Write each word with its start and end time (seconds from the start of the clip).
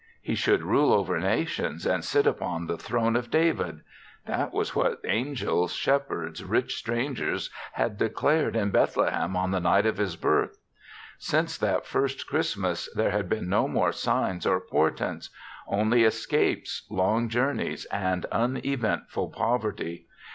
He 0.19 0.33
should 0.33 0.63
rule 0.63 0.91
over 0.91 1.19
nations 1.19 1.85
and 1.85 2.03
sit 2.03 2.25
upon 2.25 2.65
the 2.65 2.75
throne 2.75 3.15
of 3.15 3.29
David. 3.29 3.81
That 4.25 4.51
was 4.51 4.75
what 4.75 4.97
angels, 5.05 5.73
shepherds, 5.73 6.43
rich 6.43 6.73
strangers 6.75 7.51
had 7.73 7.99
declared 7.99 8.55
in 8.55 8.71
Bethlehem 8.71 9.35
on 9.37 9.51
the 9.51 9.59
night 9.59 9.85
of 9.85 9.97
his 9.97 10.15
birth. 10.15 10.57
Since 11.19 11.59
that 11.59 11.85
first 11.85 12.25
Christ 12.25 12.57
mas 12.57 12.89
there 12.95 13.11
had 13.11 13.29
been 13.29 13.47
no 13.47 13.67
more 13.67 13.91
signs; 13.91 14.47
or. 14.47 14.59
portents— 14.59 15.29
only 15.67 16.03
escapes, 16.03 16.87
long 16.89 17.29
jour 17.29 17.53
neys 17.53 17.85
and 17.91 18.25
uneventful 18.31 19.29
poverty. 19.29 20.07